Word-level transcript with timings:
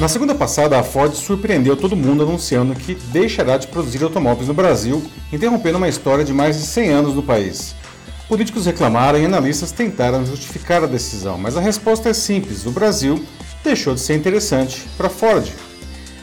Na 0.00 0.08
segunda 0.08 0.34
passada, 0.34 0.76
a 0.76 0.82
Ford 0.82 1.14
surpreendeu 1.14 1.76
todo 1.76 1.94
mundo 1.94 2.24
anunciando 2.24 2.74
que 2.74 2.96
deixará 3.12 3.56
de 3.56 3.68
produzir 3.68 4.02
automóveis 4.02 4.48
no 4.48 4.54
Brasil, 4.54 5.00
interrompendo 5.32 5.78
uma 5.78 5.88
história 5.88 6.24
de 6.24 6.32
mais 6.32 6.58
de 6.58 6.66
100 6.66 6.88
anos 6.88 7.14
no 7.14 7.22
país. 7.22 7.76
Políticos 8.28 8.66
reclamaram 8.66 9.20
e 9.20 9.24
analistas 9.24 9.70
tentaram 9.70 10.26
justificar 10.26 10.82
a 10.82 10.88
decisão, 10.88 11.38
mas 11.38 11.56
a 11.56 11.60
resposta 11.60 12.08
é 12.08 12.12
simples: 12.12 12.66
o 12.66 12.72
Brasil 12.72 13.24
deixou 13.62 13.94
de 13.94 14.00
ser 14.00 14.16
interessante 14.16 14.82
para 14.96 15.06
a 15.06 15.10
Ford. 15.10 15.48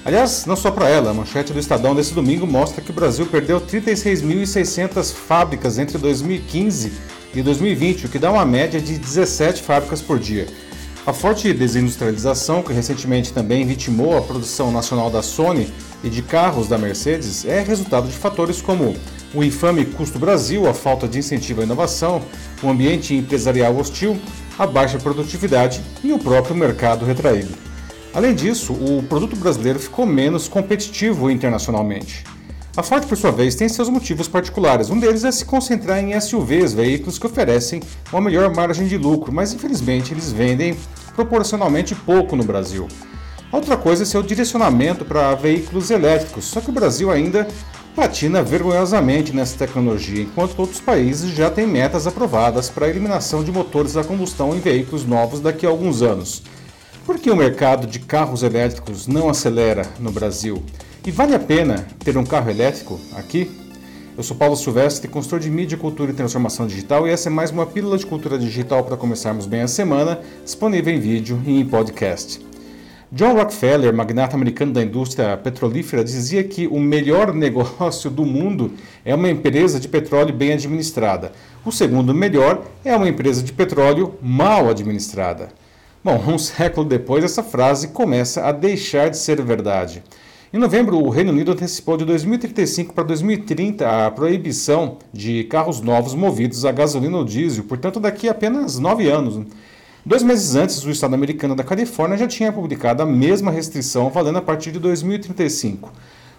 Aliás, 0.03 0.45
não 0.45 0.57
só 0.57 0.69
para 0.69 0.89
ela, 0.89 1.11
a 1.11 1.13
manchete 1.13 1.53
do 1.53 1.59
Estadão 1.59 1.95
desse 1.95 2.13
domingo 2.13 2.45
mostra 2.45 2.81
que 2.81 2.91
o 2.91 2.93
Brasil 2.93 3.25
perdeu 3.25 3.61
36.600 3.61 5.13
fábricas 5.13 5.79
entre 5.79 5.97
2015 5.97 6.91
e 7.33 7.41
2020, 7.41 8.07
o 8.07 8.09
que 8.09 8.19
dá 8.19 8.31
uma 8.31 8.45
média 8.45 8.81
de 8.81 8.97
17 8.97 9.61
fábricas 9.61 10.01
por 10.01 10.19
dia. 10.19 10.47
A 11.03 11.11
forte 11.11 11.51
desindustrialização, 11.51 12.61
que 12.61 12.71
recentemente 12.71 13.33
também 13.33 13.65
vitimou 13.65 14.15
a 14.15 14.21
produção 14.21 14.71
nacional 14.71 15.09
da 15.09 15.23
Sony 15.23 15.67
e 16.03 16.09
de 16.09 16.21
carros 16.21 16.67
da 16.67 16.77
Mercedes, 16.77 17.43
é 17.43 17.59
resultado 17.63 18.07
de 18.07 18.15
fatores 18.15 18.61
como 18.61 18.95
o 19.33 19.43
infame 19.43 19.83
custo 19.83 20.19
Brasil, 20.19 20.69
a 20.69 20.75
falta 20.75 21.07
de 21.07 21.17
incentivo 21.17 21.61
à 21.61 21.63
inovação, 21.63 22.21
o 22.61 22.69
ambiente 22.69 23.15
empresarial 23.15 23.75
hostil, 23.75 24.15
a 24.59 24.67
baixa 24.67 24.99
produtividade 24.99 25.81
e 26.03 26.13
o 26.13 26.19
próprio 26.19 26.55
mercado 26.55 27.03
retraído. 27.03 27.53
Além 28.13 28.35
disso, 28.35 28.71
o 28.71 29.01
produto 29.01 29.35
brasileiro 29.35 29.79
ficou 29.79 30.05
menos 30.05 30.47
competitivo 30.47 31.31
internacionalmente. 31.31 32.23
A 32.75 32.81
Ford, 32.81 33.05
por 33.05 33.17
sua 33.17 33.33
vez, 33.33 33.53
tem 33.53 33.67
seus 33.67 33.89
motivos 33.89 34.29
particulares. 34.29 34.89
Um 34.89 34.97
deles 34.97 35.25
é 35.25 35.31
se 35.31 35.43
concentrar 35.43 36.01
em 36.01 36.17
SUVs, 36.17 36.73
veículos 36.73 37.19
que 37.19 37.25
oferecem 37.25 37.81
uma 38.13 38.21
melhor 38.21 38.55
margem 38.55 38.87
de 38.87 38.97
lucro, 38.97 39.29
mas 39.29 39.51
infelizmente 39.51 40.13
eles 40.13 40.31
vendem 40.31 40.77
proporcionalmente 41.13 41.93
pouco 41.93 42.33
no 42.33 42.45
Brasil. 42.45 42.87
Outra 43.51 43.75
coisa 43.75 44.03
é 44.03 44.05
seu 44.05 44.23
direcionamento 44.23 45.03
para 45.03 45.35
veículos 45.35 45.91
elétricos, 45.91 46.45
só 46.45 46.61
que 46.61 46.69
o 46.69 46.73
Brasil 46.73 47.11
ainda 47.11 47.45
patina 47.93 48.41
vergonhosamente 48.41 49.35
nessa 49.35 49.57
tecnologia, 49.57 50.23
enquanto 50.23 50.57
outros 50.57 50.79
países 50.79 51.35
já 51.35 51.51
têm 51.51 51.67
metas 51.67 52.07
aprovadas 52.07 52.69
para 52.69 52.85
a 52.85 52.89
eliminação 52.89 53.43
de 53.43 53.51
motores 53.51 53.97
a 53.97 54.03
combustão 54.05 54.55
em 54.55 54.61
veículos 54.61 55.03
novos 55.03 55.41
daqui 55.41 55.65
a 55.65 55.69
alguns 55.69 56.01
anos. 56.01 56.41
Por 57.05 57.19
que 57.19 57.29
o 57.29 57.35
mercado 57.35 57.85
de 57.85 57.99
carros 57.99 58.43
elétricos 58.43 59.07
não 59.07 59.27
acelera 59.27 59.85
no 59.99 60.09
Brasil? 60.09 60.63
E 61.03 61.09
vale 61.09 61.33
a 61.33 61.39
pena 61.39 61.87
ter 62.05 62.15
um 62.15 62.23
carro 62.23 62.51
elétrico 62.51 62.99
aqui? 63.15 63.49
Eu 64.15 64.21
sou 64.21 64.37
Paulo 64.37 64.55
Silvestre, 64.55 65.07
consultor 65.07 65.39
de 65.39 65.49
mídia, 65.49 65.75
cultura 65.75 66.11
e 66.11 66.13
transformação 66.13 66.67
digital, 66.67 67.07
e 67.07 67.09
essa 67.09 67.27
é 67.27 67.31
mais 67.31 67.49
uma 67.49 67.65
pílula 67.65 67.97
de 67.97 68.05
cultura 68.05 68.37
digital 68.37 68.83
para 68.83 68.95
começarmos 68.95 69.47
bem 69.47 69.61
a 69.61 69.67
semana, 69.67 70.19
disponível 70.45 70.93
em 70.93 70.99
vídeo 70.99 71.41
e 71.43 71.59
em 71.59 71.65
podcast. 71.65 72.39
John 73.11 73.33
Rockefeller, 73.33 73.91
magnata 73.91 74.35
americano 74.35 74.73
da 74.73 74.83
indústria 74.83 75.35
petrolífera, 75.37 76.03
dizia 76.03 76.43
que 76.43 76.67
o 76.67 76.79
melhor 76.79 77.33
negócio 77.35 78.11
do 78.11 78.23
mundo 78.23 78.71
é 79.03 79.15
uma 79.15 79.29
empresa 79.29 79.79
de 79.79 79.87
petróleo 79.87 80.35
bem 80.35 80.53
administrada. 80.53 81.31
O 81.65 81.71
segundo 81.71 82.13
melhor 82.13 82.63
é 82.85 82.95
uma 82.95 83.09
empresa 83.09 83.41
de 83.41 83.51
petróleo 83.51 84.13
mal 84.21 84.69
administrada. 84.69 85.49
Bom, 86.03 86.21
um 86.29 86.37
século 86.37 86.87
depois, 86.87 87.23
essa 87.23 87.41
frase 87.41 87.87
começa 87.87 88.45
a 88.45 88.51
deixar 88.51 89.09
de 89.09 89.17
ser 89.17 89.41
verdade. 89.41 90.03
Em 90.53 90.57
novembro, 90.57 90.97
o 90.97 91.07
Reino 91.07 91.31
Unido 91.31 91.53
antecipou 91.53 91.95
de 91.95 92.03
2035 92.03 92.93
para 92.93 93.05
2030 93.05 94.05
a 94.05 94.11
proibição 94.11 94.97
de 95.13 95.45
carros 95.45 95.79
novos 95.79 96.13
movidos 96.13 96.65
a 96.65 96.73
gasolina 96.73 97.19
ou 97.19 97.23
diesel, 97.23 97.63
portanto, 97.63 98.01
daqui 98.01 98.27
a 98.27 98.31
apenas 98.31 98.77
nove 98.77 99.07
anos. 99.09 99.45
Dois 100.05 100.21
meses 100.21 100.53
antes, 100.55 100.83
o 100.83 100.91
estado 100.91 101.15
americano 101.15 101.55
da 101.55 101.63
Califórnia 101.63 102.17
já 102.17 102.27
tinha 102.27 102.51
publicado 102.51 103.01
a 103.01 103.05
mesma 103.05 103.49
restrição, 103.49 104.09
valendo 104.09 104.39
a 104.39 104.41
partir 104.41 104.73
de 104.73 104.79
2035. 104.79 105.89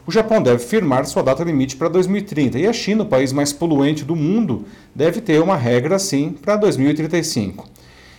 O 0.06 0.12
Japão 0.12 0.42
deve 0.42 0.58
firmar 0.58 1.06
sua 1.06 1.22
data 1.22 1.42
limite 1.42 1.76
para 1.76 1.88
2030 1.88 2.58
e 2.58 2.66
a 2.66 2.72
China, 2.74 3.04
o 3.04 3.06
país 3.06 3.32
mais 3.32 3.50
poluente 3.50 4.04
do 4.04 4.14
mundo, 4.14 4.66
deve 4.94 5.22
ter 5.22 5.40
uma 5.40 5.56
regra 5.56 5.96
assim 5.96 6.36
para 6.42 6.56
2035. 6.56 7.66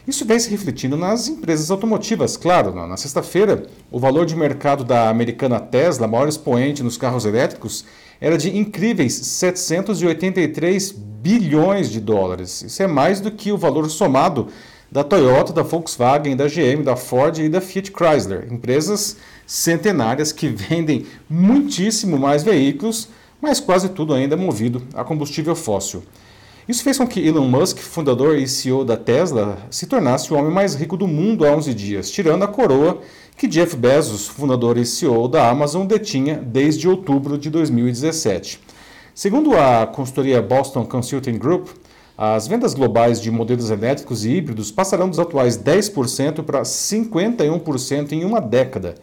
Isso 0.06 0.26
vem 0.26 0.38
se 0.38 0.50
refletindo 0.50 0.98
nas 0.98 1.30
empresas 1.30 1.72
automotivas, 1.72 2.36
claro. 2.36 2.74
Na 2.76 2.98
sexta-feira, 2.98 3.68
o 3.90 3.98
valor 3.98 4.26
de 4.26 4.36
mercado 4.36 4.84
da 4.84 5.10
americana 5.10 5.62
Tesla, 5.62 6.08
maior 6.08 6.28
expoente 6.28 6.84
nos 6.84 6.98
carros 6.98 7.26
elétricos, 7.26 7.86
era 8.20 8.38
de 8.38 8.56
incríveis 8.58 9.14
783 9.14 10.92
bilhões 10.92 11.90
de 11.90 12.02
dólares. 12.02 12.62
Isso 12.64 12.84
é 12.84 12.88
mais 12.88 13.22
do 13.22 13.32
que 13.32 13.54
o 13.54 13.58
valor 13.58 13.90
somado 13.90 14.50
da 14.92 15.06
Toyota, 15.06 15.54
da 15.54 15.64
Volkswagen, 15.64 16.36
da 16.36 16.48
GM, 16.48 16.84
da 16.84 16.98
Ford 16.98 17.38
e 17.38 17.48
da 17.48 17.62
Fiat 17.62 17.92
Chrysler, 17.92 18.52
empresas 18.52 19.16
centenárias 19.48 20.34
que 20.34 20.50
vendem 20.50 21.06
muitíssimo 21.30 22.20
mais 22.20 22.44
veículos, 22.44 23.08
mas 23.42 23.60
quase 23.60 23.90
tudo 23.90 24.14
ainda 24.14 24.36
movido 24.36 24.84
a 24.94 25.04
combustível 25.04 25.56
fóssil. 25.56 26.04
Isso 26.68 26.82
fez 26.82 26.98
com 26.98 27.06
que 27.06 27.20
Elon 27.20 27.46
Musk, 27.46 27.78
fundador 27.80 28.38
e 28.38 28.48
CEO 28.48 28.86
da 28.86 28.96
Tesla, 28.96 29.58
se 29.70 29.86
tornasse 29.86 30.34
o 30.34 30.38
homem 30.38 30.50
mais 30.50 30.76
rico 30.76 30.96
do 30.96 31.06
mundo 31.06 31.46
há 31.46 31.52
11 31.52 31.74
dias, 31.74 32.10
tirando 32.10 32.44
a 32.44 32.48
coroa 32.48 33.02
que 33.36 33.48
Jeff 33.48 33.76
Bezos, 33.76 34.28
fundador 34.28 34.78
e 34.78 34.86
CEO 34.86 35.28
da 35.28 35.50
Amazon, 35.50 35.86
detinha 35.86 36.38
desde 36.38 36.88
outubro 36.88 37.38
de 37.38 37.50
2017. 37.50 38.62
Segundo 39.14 39.58
a 39.58 39.86
consultoria 39.86 40.42
Boston 40.42 40.86
Consulting 40.86 41.38
Group, 41.38 41.68
as 42.18 42.48
vendas 42.48 42.74
globais 42.74 43.20
de 43.20 43.30
modelos 43.30 43.70
elétricos 43.70 44.24
e 44.24 44.32
híbridos 44.32 44.72
passarão 44.72 45.10
dos 45.10 45.20
atuais 45.20 45.58
10% 45.58 46.44
para 46.44 46.62
51% 46.62 48.14
em 48.14 48.24
uma 48.24 48.40
década 48.40 48.96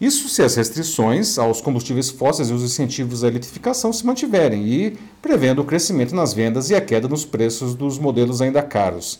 isso 0.00 0.28
se 0.28 0.42
as 0.42 0.54
restrições 0.56 1.38
aos 1.38 1.60
combustíveis 1.60 2.10
fósseis 2.10 2.50
e 2.50 2.52
os 2.52 2.62
incentivos 2.62 3.24
à 3.24 3.28
eletrificação 3.28 3.92
se 3.92 4.04
mantiverem 4.04 4.66
e 4.66 4.98
prevendo 5.22 5.62
o 5.62 5.64
crescimento 5.64 6.14
nas 6.14 6.34
vendas 6.34 6.68
e 6.68 6.74
a 6.74 6.80
queda 6.80 7.08
nos 7.08 7.24
preços 7.24 7.74
dos 7.74 7.98
modelos 7.98 8.42
ainda 8.42 8.62
caros. 8.62 9.18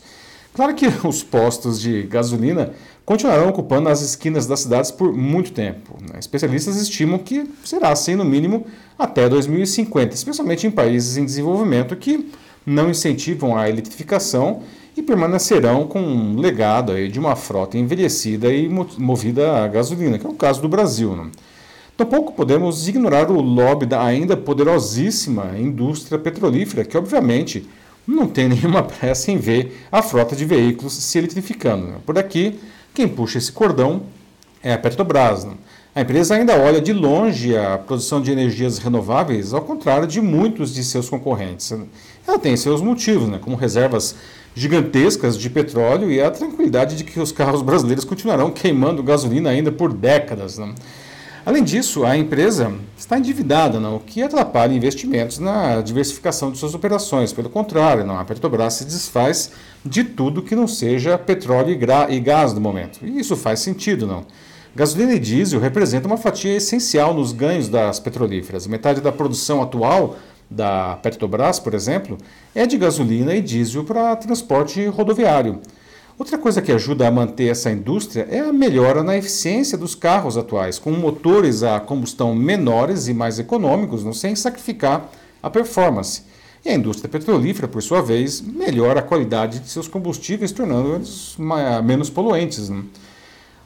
Claro 0.53 0.75
que 0.75 0.87
os 1.07 1.23
postos 1.23 1.81
de 1.81 2.03
gasolina 2.03 2.73
continuarão 3.03 3.49
ocupando 3.49 3.89
as 3.89 4.01
esquinas 4.01 4.45
das 4.45 4.59
cidades 4.59 4.91
por 4.91 5.13
muito 5.13 5.51
tempo. 5.51 5.97
Né? 6.01 6.19
Especialistas 6.19 6.75
estimam 6.75 7.17
que 7.17 7.49
será 7.63 7.89
assim 7.89 8.15
no 8.15 8.25
mínimo 8.25 8.67
até 8.99 9.27
2050, 9.27 10.13
especialmente 10.13 10.67
em 10.67 10.71
países 10.71 11.17
em 11.17 11.25
desenvolvimento 11.25 11.95
que 11.95 12.29
não 12.65 12.89
incentivam 12.89 13.57
a 13.57 13.69
eletrificação 13.69 14.61
e 14.97 15.03
permanecerão 15.03 15.85
com 15.85 16.01
um 16.01 16.39
legado 16.39 16.91
aí 16.91 17.07
de 17.07 17.19
uma 17.19 17.35
frota 17.35 17.77
envelhecida 17.77 18.51
e 18.51 18.67
movida 18.67 19.63
a 19.63 19.67
gasolina, 19.67 20.17
que 20.17 20.25
é 20.25 20.29
o 20.29 20.33
caso 20.33 20.59
do 20.59 20.67
Brasil. 20.67 21.15
Né? 21.15 21.29
Tampouco 21.95 22.33
podemos 22.33 22.87
ignorar 22.87 23.29
o 23.29 23.39
lobby 23.39 23.85
da 23.85 24.03
ainda 24.03 24.35
poderosíssima 24.35 25.55
indústria 25.57 26.17
petrolífera, 26.17 26.83
que 26.83 26.97
obviamente 26.97 27.69
não 28.07 28.27
tem 28.27 28.49
nenhuma 28.49 28.81
pressa 28.81 29.31
em 29.31 29.37
ver 29.37 29.85
a 29.91 30.01
frota 30.01 30.35
de 30.35 30.45
veículos 30.45 30.93
se 30.93 31.17
eletrificando. 31.19 31.85
Né? 31.85 31.97
Por 32.03 32.17
aqui, 32.17 32.59
quem 32.95 33.07
puxa 33.07 33.37
esse 33.37 33.51
cordão 33.51 34.01
é 34.63 34.73
a 34.73 34.79
Petrobras. 34.79 35.45
Né? 35.45 35.53
A 35.97 36.01
empresa 36.01 36.35
ainda 36.35 36.55
olha 36.55 36.79
de 36.79 36.93
longe 36.93 37.57
a 37.57 37.75
produção 37.75 38.21
de 38.21 38.31
energias 38.31 38.77
renováveis, 38.77 39.51
ao 39.51 39.63
contrário 39.63 40.07
de 40.07 40.21
muitos 40.21 40.71
de 40.71 40.83
seus 40.83 41.09
concorrentes. 41.09 41.73
Ela 42.27 42.37
tem 42.37 42.55
seus 42.55 42.81
motivos, 42.81 43.27
né? 43.27 43.39
como 43.41 43.55
reservas 43.55 44.13
gigantescas 44.53 45.35
de 45.35 45.49
petróleo 45.49 46.11
e 46.11 46.21
a 46.21 46.29
tranquilidade 46.29 46.95
de 46.95 47.03
que 47.03 47.19
os 47.19 47.31
carros 47.31 47.63
brasileiros 47.63 48.05
continuarão 48.05 48.51
queimando 48.51 49.01
gasolina 49.01 49.49
ainda 49.49 49.71
por 49.71 49.91
décadas. 49.91 50.59
Né? 50.59 50.71
Além 51.43 51.63
disso, 51.63 52.05
a 52.05 52.15
empresa 52.15 52.71
está 52.95 53.17
endividada, 53.17 53.79
não? 53.79 53.95
o 53.95 53.99
que 53.99 54.21
atrapalha 54.21 54.75
investimentos 54.75 55.39
na 55.39 55.81
diversificação 55.81 56.51
de 56.51 56.59
suas 56.59 56.75
operações. 56.75 57.33
Pelo 57.33 57.49
contrário, 57.49 58.05
não? 58.05 58.19
a 58.19 58.23
Petrobras 58.23 58.75
se 58.75 58.85
desfaz 58.85 59.49
de 59.83 60.03
tudo 60.03 60.43
que 60.43 60.55
não 60.55 60.67
seja 60.67 61.17
petróleo 61.17 61.71
e 62.07 62.19
gás 62.19 62.53
no 62.53 62.61
momento. 62.61 62.99
E 63.01 63.17
isso 63.17 63.35
faz 63.35 63.61
sentido, 63.61 64.05
não? 64.05 64.27
Gasolina 64.77 65.15
e 65.15 65.19
diesel 65.19 65.59
representam 65.59 66.11
uma 66.11 66.19
fatia 66.19 66.55
essencial 66.55 67.11
nos 67.11 67.31
ganhos 67.31 67.67
das 67.67 67.99
petrolíferas. 67.99 68.67
Metade 68.67 69.01
da 69.01 69.11
produção 69.11 69.63
atual 69.63 70.17
da 70.47 70.99
Petrobras, 71.01 71.59
por 71.59 71.73
exemplo, 71.73 72.15
é 72.53 72.67
de 72.67 72.77
gasolina 72.77 73.33
e 73.33 73.41
diesel 73.41 73.83
para 73.83 74.15
transporte 74.15 74.85
rodoviário. 74.85 75.61
Outra 76.15 76.37
coisa 76.37 76.61
que 76.61 76.71
ajuda 76.71 77.07
a 77.07 77.11
manter 77.11 77.47
essa 77.47 77.71
indústria 77.71 78.27
é 78.29 78.37
a 78.37 78.53
melhora 78.53 79.01
na 79.01 79.17
eficiência 79.17 79.79
dos 79.79 79.95
carros 79.95 80.37
atuais, 80.37 80.77
com 80.77 80.91
motores 80.91 81.63
a 81.63 81.79
combustão 81.79 82.35
menores 82.35 83.07
e 83.07 83.15
mais 83.15 83.39
econômicos, 83.39 84.03
não 84.03 84.13
sem 84.13 84.35
sacrificar 84.35 85.09
a 85.41 85.49
performance. 85.49 86.21
E 86.63 86.69
a 86.69 86.75
indústria 86.75 87.09
petrolífera, 87.09 87.67
por 87.67 87.81
sua 87.81 88.03
vez, 88.03 88.41
melhora 88.41 88.99
a 88.99 89.03
qualidade 89.03 89.57
de 89.57 89.71
seus 89.71 89.87
combustíveis, 89.87 90.51
tornando-os 90.51 91.35
menos 91.83 92.11
poluentes. 92.11 92.69
Né? 92.69 92.83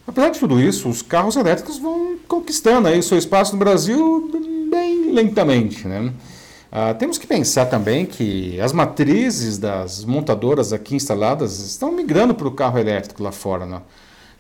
Apesar 0.08 0.30
de 0.30 0.40
tudo 0.40 0.60
isso, 0.60 0.90
os 0.90 1.02
carros 1.02 1.36
elétricos 1.36 1.78
vão 1.78 2.18
conquistando 2.28 2.88
aí 2.88 3.02
seu 3.04 3.18
espaço 3.18 3.54
no 3.54 3.60
Brasil 3.60 4.30
bem 4.70 5.12
lentamente. 5.12 5.88
Né? 5.88 6.12
Ah, 6.72 6.94
temos 6.94 7.18
que 7.18 7.28
pensar 7.28 7.66
também 7.66 8.06
que 8.06 8.60
as 8.60 8.74
matrizes 8.74 9.58
das 9.58 10.04
montadoras 10.06 10.74
aqui 10.74 10.96
instaladas 10.96 11.60
estão 11.60 11.92
migrando 11.92 12.34
para 12.34 12.48
o 12.48 12.52
carro 12.52 12.80
elétrico 12.80 13.22
lá 13.22 13.32
fora. 13.32 13.66
Né? 13.66 13.82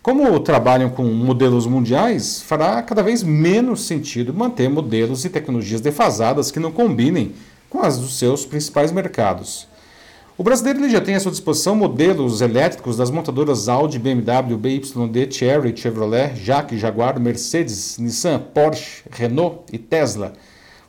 Como 0.01 0.39
trabalham 0.39 0.89
com 0.89 1.03
modelos 1.03 1.67
mundiais, 1.67 2.41
fará 2.41 2.81
cada 2.81 3.03
vez 3.03 3.21
menos 3.21 3.81
sentido 3.81 4.33
manter 4.33 4.69
modelos 4.69 5.25
e 5.25 5.29
tecnologias 5.29 5.79
defasadas 5.79 6.49
que 6.49 6.59
não 6.59 6.71
combinem 6.71 7.33
com 7.69 7.81
as 7.81 7.99
dos 7.99 8.17
seus 8.17 8.45
principais 8.45 8.91
mercados. 8.91 9.67
O 10.41 10.43
brasileiro 10.43 10.89
já 10.89 10.99
tem 10.99 11.13
à 11.13 11.19
sua 11.19 11.29
disposição 11.29 11.75
modelos 11.75 12.41
elétricos 12.41 12.97
das 12.97 13.11
montadoras 13.11 13.69
Audi, 13.69 13.99
BMW, 13.99 14.57
BYD, 14.57 15.31
Chery, 15.31 15.77
Chevrolet, 15.77 16.35
Jaque, 16.35 16.79
Jaguar, 16.79 17.19
Mercedes, 17.19 17.99
Nissan, 17.99 18.39
Porsche, 18.39 19.03
Renault 19.11 19.59
e 19.71 19.77
Tesla. 19.77 20.33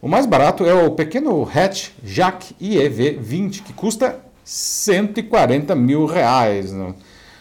O 0.00 0.08
mais 0.08 0.24
barato 0.24 0.64
é 0.64 0.72
o 0.72 0.92
pequeno 0.92 1.46
hatch 1.46 1.90
Jaque 2.02 2.56
IEV 2.58 3.18
20, 3.20 3.62
que 3.62 3.74
custa 3.74 4.20
140 4.42 5.74
mil 5.74 6.06
reais. 6.06 6.72
Né? 6.72 6.94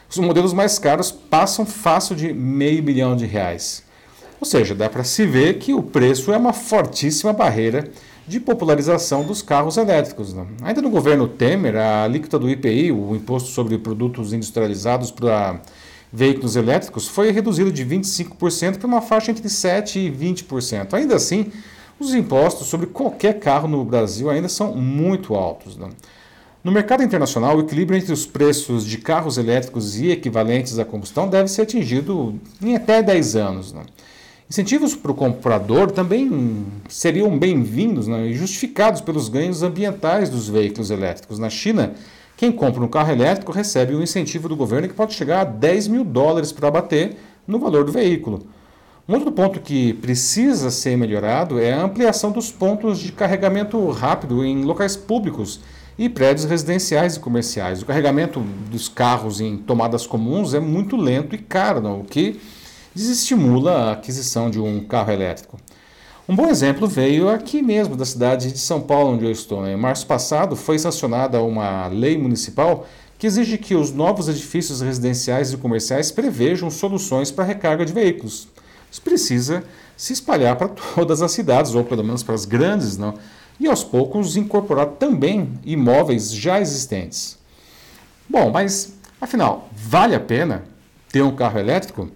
Os 0.10 0.18
modelos 0.18 0.52
mais 0.52 0.78
caros 0.78 1.14
passam 1.14 1.66
fácil 1.66 2.14
de 2.14 2.34
meio 2.34 2.84
milhão 2.84 3.16
de 3.16 3.26
reais. 3.26 3.86
Ou 4.38 4.46
seja, 4.46 4.76
dá 4.76 4.90
para 4.90 5.06
se 5.06 5.26
ver 5.26 5.60
que 5.60 5.74
o 5.74 5.82
preço 5.82 6.34
é 6.34 6.38
uma 6.38 6.52
fortíssima 6.52 7.32
barreira 7.32 7.90
de 8.28 8.40
popularização 8.40 9.24
dos 9.24 9.42
carros 9.42 9.78
elétricos. 9.78 10.34
Né? 10.34 10.46
Ainda 10.62 10.82
no 10.82 10.90
governo 10.90 11.28
Temer, 11.28 11.76
a 11.76 12.04
alíquota 12.04 12.38
do 12.38 12.50
IPI, 12.50 12.92
o 12.92 13.16
Imposto 13.16 13.50
sobre 13.50 13.78
Produtos 13.78 14.34
Industrializados 14.34 15.12
para 15.12 15.62
Veículos 16.12 16.56
Elétricos, 16.56 17.08
foi 17.08 17.32
reduzida 17.32 17.72
de 17.72 17.86
25% 17.86 18.78
para 18.78 18.88
uma 18.88 19.02
faixa 19.02 19.32
entre 19.32 19.48
7% 19.48 19.96
e 19.96 20.12
20%. 20.12 20.94
Ainda 20.94 21.16
assim, 21.16 21.52
os 22.00 22.14
impostos 22.14 22.68
sobre 22.68 22.88
qualquer 22.88 23.40
carro 23.40 23.68
no 23.68 23.84
Brasil 23.86 24.30
ainda 24.30 24.50
são 24.50 24.76
muito 24.76 25.36
altos. 25.36 25.78
Né? 25.78 25.90
No 26.64 26.72
mercado 26.72 27.04
internacional, 27.04 27.58
o 27.58 27.62
equilíbrio 27.62 27.98
entre 27.98 28.14
os 28.14 28.26
preços 28.26 28.86
de 28.86 28.98
carros 28.98 29.38
elétricos 29.38 29.98
e 29.98 30.12
equivalentes 30.12 30.78
à 30.78 30.86
combustão 30.86 31.28
deve 31.28 31.48
ser 31.48 31.64
atingido 31.64 32.40
em 32.62 32.76
até 32.76 33.02
10 33.02 33.36
anos. 33.36 33.74
Né? 33.74 33.82
Incentivos 34.52 34.94
para 34.94 35.14
o 35.14 35.16
comprador 35.16 35.92
também 35.92 36.66
seriam 36.90 37.40
bem-vindos 37.40 38.06
né, 38.06 38.28
e 38.28 38.34
justificados 38.34 39.00
pelos 39.00 39.30
ganhos 39.30 39.64
ambientais 39.64 40.30
dos 40.30 40.50
veículos 40.50 40.92
elétricos. 40.92 41.40
Na 41.40 41.50
China, 41.50 41.94
quem 42.36 42.52
compra 42.52 42.84
um 42.84 42.88
carro 42.90 43.14
elétrico 43.14 43.54
recebe 43.54 43.96
um 43.96 44.04
incentivo 44.04 44.50
do 44.50 44.56
governo 44.58 44.90
que 44.90 44.94
pode 44.94 45.14
chegar 45.14 45.40
a 45.40 45.44
10 45.46 45.88
mil 45.88 46.04
dólares 46.04 46.52
para 46.52 46.68
abater 46.68 47.16
no 47.48 47.60
valor 47.60 47.86
do 47.86 47.94
veículo. 47.94 48.46
Um 49.08 49.14
outro 49.14 49.32
ponto 49.32 49.62
que 49.62 49.94
precisa 49.94 50.70
ser 50.70 50.98
melhorado 50.98 51.58
é 51.58 51.72
a 51.72 51.84
ampliação 51.84 52.30
dos 52.30 52.52
pontos 52.52 53.00
de 53.00 53.14
carregamento 53.14 53.90
rápido 53.92 54.44
em 54.44 54.66
locais 54.66 54.98
públicos 54.98 55.62
e 55.98 56.10
prédios 56.10 56.44
residenciais 56.44 57.16
e 57.16 57.22
comerciais. 57.22 57.82
O 57.82 57.86
carregamento 57.86 58.42
dos 58.70 58.90
carros 58.90 59.40
em 59.40 59.56
tomadas 59.56 60.06
comuns 60.06 60.54
é 60.54 60.60
muito 60.60 60.98
lento 60.98 61.36
e 61.36 61.38
caro, 61.38 61.80
não? 61.80 62.02
o 62.02 62.04
que 62.04 62.38
desestimula 62.94 63.72
a 63.72 63.92
aquisição 63.94 64.50
de 64.50 64.60
um 64.60 64.84
carro 64.84 65.12
elétrico. 65.12 65.58
Um 66.28 66.36
bom 66.36 66.48
exemplo 66.48 66.88
veio 66.88 67.30
aqui 67.30 67.62
mesmo, 67.62 67.96
da 67.96 68.06
cidade 68.06 68.52
de 68.52 68.60
São 68.60 68.82
Paulo, 68.82 69.14
onde 69.14 69.26
eu 69.26 69.32
estou. 69.32 69.68
Em 69.68 69.76
março 69.76 70.06
passado 70.06 70.56
foi 70.56 70.78
sancionada 70.80 71.42
uma 71.42 71.88
lei 71.88 72.18
municipal 72.18 72.88
que 73.18 73.28
exige 73.28 73.58
que 73.58 73.76
os 73.76 73.92
novos 73.92 74.28
edifícios 74.28 74.82
residenciais 74.82 75.52
e 75.54 75.58
comerciais 75.58 76.12
prevejam 76.12 76.70
soluções 76.70 77.32
para 77.32 77.44
recarga 77.44 77.86
de 77.86 77.94
veículos. 77.94 78.48
Isso 78.92 79.02
precisa 79.02 79.64
se 79.96 80.14
espalhar 80.14 80.56
para 80.56 80.70
todas 80.70 81.22
as 81.22 81.32
cidades, 81.32 81.76
ou 81.76 81.84
pelo 81.84 82.04
menos 82.04 82.24
para 82.24 82.36
as 82.36 82.46
grandes, 82.46 82.98
não? 82.98 83.14
e 83.62 83.68
aos 83.68 83.84
poucos 83.84 84.36
incorporar 84.36 84.88
também 84.88 85.60
imóveis 85.64 86.34
já 86.34 86.60
existentes. 86.60 87.38
Bom, 88.28 88.50
mas 88.50 88.94
afinal, 89.22 89.70
vale 89.72 90.16
a 90.16 90.20
pena 90.20 90.64
ter 91.12 91.22
um 91.22 91.36
carro 91.36 91.60
elétrico? 91.60 92.10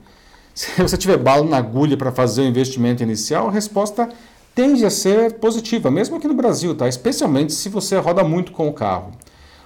Se 0.56 0.82
você 0.82 0.96
tiver 0.96 1.18
bala 1.18 1.44
na 1.44 1.58
agulha 1.58 1.98
para 1.98 2.14
fazer 2.14 2.42
o 2.42 2.46
investimento 2.46 3.04
inicial, 3.04 3.50
a 3.50 3.52
resposta 3.52 4.08
tende 4.56 4.86
a 4.86 4.90
ser 4.90 5.34
positiva, 5.34 5.92
mesmo 5.92 6.16
aqui 6.16 6.30
no 6.30 6.34
Brasil, 6.34 6.74
tá? 6.74 6.88
especialmente 6.88 7.52
se 7.52 7.68
você 7.68 7.98
roda 7.98 8.24
muito 8.24 8.54
com 8.54 8.70
o 8.70 8.74
carro. 8.74 9.12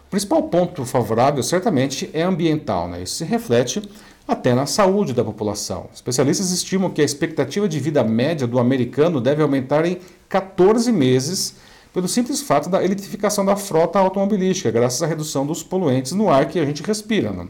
O 0.08 0.10
principal 0.10 0.42
ponto 0.42 0.84
favorável, 0.86 1.44
certamente, 1.44 2.10
é 2.12 2.24
ambiental. 2.24 2.88
Né? 2.88 3.04
Isso 3.04 3.18
se 3.18 3.24
reflete 3.24 3.88
até 4.28 4.56
na 4.56 4.66
saúde 4.66 5.14
da 5.14 5.24
população. 5.24 5.88
Especialistas 5.94 6.50
estimam 6.50 6.90
que 6.90 7.02
a 7.04 7.06
expectativa 7.06 7.70
de 7.70 7.80
vida 7.80 8.04
média 8.04 8.48
do 8.48 8.58
americano 8.58 9.22
deve 9.22 9.44
aumentar 9.44 9.86
em 9.86 10.00
14 10.28 10.92
meses 10.92 11.54
pelo 11.94 12.08
simples 12.08 12.42
fato 12.42 12.68
da 12.68 12.84
eletrificação 12.84 13.46
da 13.46 13.56
frota 13.56 14.00
automobilística, 14.00 14.72
graças 14.72 15.04
à 15.04 15.06
redução 15.06 15.46
dos 15.46 15.62
poluentes 15.62 16.14
no 16.14 16.32
ar 16.32 16.48
que 16.48 16.58
a 16.58 16.66
gente 16.66 16.82
respira. 16.82 17.32
Né? 17.32 17.48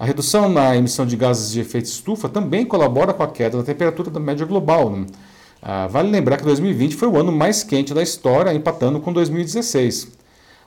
A 0.00 0.06
redução 0.06 0.48
na 0.48 0.74
emissão 0.74 1.04
de 1.04 1.14
gases 1.14 1.52
de 1.52 1.60
efeito 1.60 1.84
estufa 1.84 2.26
também 2.26 2.64
colabora 2.64 3.12
com 3.12 3.22
a 3.22 3.28
queda 3.28 3.58
da 3.58 3.62
temperatura 3.62 4.10
da 4.10 4.18
média 4.18 4.46
global. 4.46 4.88
Né? 4.88 5.04
Ah, 5.60 5.86
vale 5.88 6.08
lembrar 6.08 6.38
que 6.38 6.42
2020 6.42 6.96
foi 6.96 7.06
o 7.06 7.18
ano 7.18 7.30
mais 7.30 7.62
quente 7.62 7.92
da 7.92 8.02
história, 8.02 8.54
empatando 8.54 8.98
com 8.98 9.12
2016. 9.12 10.08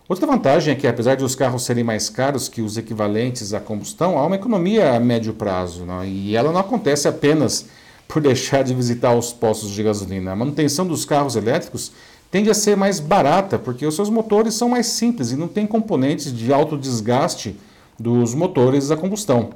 Outra 0.07 0.27
vantagem 0.27 0.71
é 0.71 0.77
que, 0.77 0.85
apesar 0.85 1.15
de 1.15 1.23
os 1.23 1.33
carros 1.33 1.65
serem 1.65 1.83
mais 1.83 2.11
caros 2.11 2.47
que 2.47 2.61
os 2.61 2.77
equivalentes 2.77 3.55
à 3.55 3.59
combustão, 3.59 4.19
há 4.19 4.27
uma 4.27 4.35
economia 4.35 4.95
a 4.95 4.99
médio 4.99 5.33
prazo. 5.33 5.83
Né? 5.83 6.07
E 6.07 6.35
ela 6.35 6.51
não 6.51 6.59
acontece 6.59 7.07
apenas 7.07 7.65
por 8.07 8.21
deixar 8.21 8.63
de 8.63 8.75
visitar 8.75 9.15
os 9.15 9.33
postos 9.33 9.71
de 9.71 9.81
gasolina. 9.81 10.31
A 10.31 10.35
manutenção 10.35 10.85
dos 10.85 11.05
carros 11.05 11.35
elétricos 11.35 11.91
tende 12.29 12.51
a 12.51 12.53
ser 12.53 12.77
mais 12.77 12.99
barata, 12.99 13.57
porque 13.57 13.83
os 13.83 13.95
seus 13.95 14.11
motores 14.11 14.53
são 14.53 14.69
mais 14.69 14.85
simples 14.85 15.31
e 15.31 15.35
não 15.35 15.47
tem 15.47 15.65
componentes 15.65 16.31
de 16.31 16.53
alto 16.53 16.77
desgaste 16.77 17.55
dos 18.03 18.35
motores 18.35 18.91
a 18.91 18.97
combustão. 18.97 19.51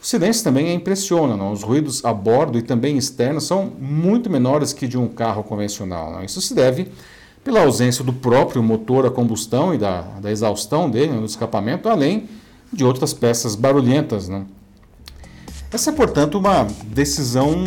O 0.00 0.06
silêncio 0.06 0.44
também 0.44 0.72
impressiona, 0.72 1.36
não? 1.36 1.52
os 1.52 1.62
ruídos 1.62 2.04
a 2.04 2.14
bordo 2.14 2.56
e 2.56 2.62
também 2.62 2.96
externos 2.96 3.44
são 3.44 3.70
muito 3.78 4.30
menores 4.30 4.72
que 4.72 4.86
de 4.86 4.96
um 4.96 5.08
carro 5.08 5.42
convencional. 5.42 6.12
Não? 6.12 6.24
Isso 6.24 6.40
se 6.40 6.54
deve 6.54 6.88
pela 7.44 7.62
ausência 7.62 8.04
do 8.04 8.12
próprio 8.12 8.62
motor 8.62 9.04
a 9.04 9.10
combustão 9.10 9.74
e 9.74 9.78
da, 9.78 10.02
da 10.20 10.30
exaustão 10.30 10.88
dele 10.88 11.12
no 11.12 11.26
escapamento, 11.26 11.88
além 11.88 12.28
de 12.72 12.84
outras 12.84 13.12
peças 13.12 13.56
barulhentas. 13.56 14.28
Não? 14.28 14.46
Essa 15.72 15.90
é, 15.90 15.92
portanto, 15.92 16.38
uma 16.38 16.66
decisão 16.86 17.64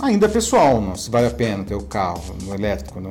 ainda 0.00 0.28
pessoal, 0.28 0.80
não? 0.80 0.96
se 0.96 1.10
vale 1.10 1.26
a 1.26 1.30
pena 1.30 1.64
ter 1.64 1.74
o 1.74 1.82
carro 1.82 2.22
elétrico. 2.54 3.00
Não? 3.00 3.10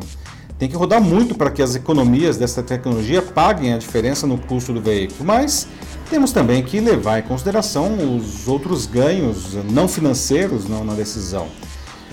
Tem 0.58 0.70
que 0.70 0.76
rodar 0.76 1.02
muito 1.02 1.36
para 1.36 1.52
que 1.52 1.62
as 1.62 1.76
economias 1.76 2.38
dessa 2.38 2.64
tecnologia 2.64 3.22
paguem 3.22 3.74
a 3.74 3.78
diferença 3.78 4.26
no 4.26 4.38
custo 4.38 4.74
do 4.74 4.82
veículo, 4.82 5.26
mas 5.26 5.68
temos 6.14 6.32
também 6.32 6.62
que 6.62 6.80
levar 6.80 7.18
em 7.18 7.24
consideração 7.24 8.16
os 8.16 8.48
outros 8.48 8.86
ganhos 8.86 9.56
não 9.72 9.88
financeiros 9.88 10.70
não, 10.70 10.84
na 10.84 10.94
decisão. 10.94 11.48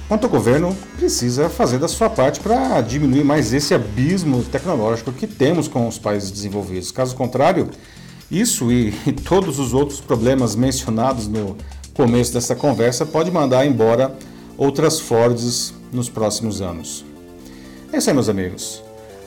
Quanto 0.08 0.24
ao 0.24 0.30
governo, 0.30 0.74
precisa 0.96 1.50
fazer 1.50 1.76
da 1.76 1.86
sua 1.86 2.08
parte 2.08 2.40
para 2.40 2.80
diminuir 2.80 3.22
mais 3.24 3.52
esse 3.52 3.74
abismo 3.74 4.42
tecnológico 4.42 5.12
que 5.12 5.26
temos 5.26 5.68
com 5.68 5.86
os 5.86 5.98
países 5.98 6.30
desenvolvidos. 6.30 6.90
Caso 6.90 7.14
contrário, 7.14 7.68
isso 8.30 8.72
e, 8.72 8.94
e 9.06 9.12
todos 9.22 9.58
os 9.58 9.74
outros 9.74 10.00
problemas 10.00 10.56
mencionados 10.56 11.28
no 11.28 11.54
começo 11.92 12.32
dessa 12.32 12.56
conversa 12.56 13.04
pode 13.04 13.30
mandar 13.30 13.66
embora 13.66 14.16
outras 14.56 14.98
Fords 14.98 15.74
nos 15.92 16.08
próximos 16.08 16.62
anos. 16.62 17.04
É 17.92 17.98
isso 17.98 18.08
aí, 18.08 18.14
meus 18.14 18.30
amigos. 18.30 18.82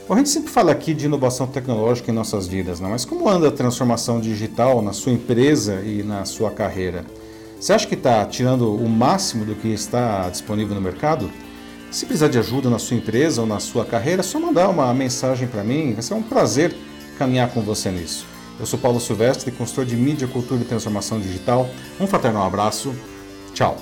A 0.09 0.17
gente 0.17 0.29
sempre 0.29 0.51
fala 0.51 0.71
aqui 0.71 0.93
de 0.93 1.05
inovação 1.05 1.47
tecnológica 1.47 2.11
em 2.11 2.13
nossas 2.13 2.45
vidas, 2.45 2.79
não? 2.79 2.89
mas 2.89 3.05
como 3.05 3.29
anda 3.29 3.47
a 3.47 3.51
transformação 3.51 4.19
digital 4.19 4.81
na 4.81 4.91
sua 4.91 5.13
empresa 5.13 5.81
e 5.81 6.03
na 6.03 6.25
sua 6.25 6.51
carreira? 6.51 7.05
Você 7.59 7.71
acha 7.71 7.87
que 7.87 7.95
está 7.95 8.25
tirando 8.25 8.75
o 8.75 8.89
máximo 8.89 9.45
do 9.45 9.55
que 9.55 9.69
está 9.69 10.29
disponível 10.29 10.75
no 10.75 10.81
mercado? 10.81 11.31
Se 11.89 12.05
precisar 12.05 12.27
de 12.27 12.37
ajuda 12.37 12.69
na 12.69 12.77
sua 12.77 12.97
empresa 12.97 13.39
ou 13.39 13.47
na 13.47 13.59
sua 13.59 13.85
carreira, 13.85 14.19
é 14.19 14.23
só 14.23 14.37
mandar 14.39 14.67
uma 14.67 14.93
mensagem 14.93 15.47
para 15.47 15.63
mim. 15.63 15.93
Vai 15.93 16.01
ser 16.01 16.15
um 16.15 16.23
prazer 16.23 16.75
caminhar 17.17 17.51
com 17.51 17.61
você 17.61 17.89
nisso. 17.89 18.25
Eu 18.59 18.65
sou 18.65 18.77
Paulo 18.77 18.99
Silvestre, 18.99 19.51
consultor 19.51 19.85
de 19.85 19.95
mídia, 19.95 20.27
cultura 20.27 20.61
e 20.61 20.65
transformação 20.65 21.19
digital. 21.19 21.69
Um 21.99 22.07
fraternal 22.07 22.45
abraço. 22.45 22.93
Tchau. 23.53 23.77